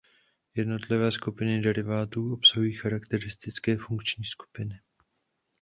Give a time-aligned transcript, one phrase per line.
[0.55, 4.79] Jednotlivé skupiny derivátů obsahují charakteristické funkční skupiny.